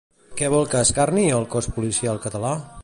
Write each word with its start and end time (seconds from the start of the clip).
Què 0.39 0.47
vol 0.53 0.65
que 0.71 0.81
encarni, 0.85 1.27
el 1.41 1.47
cos 1.55 1.71
policial 1.77 2.21
català? 2.27 2.59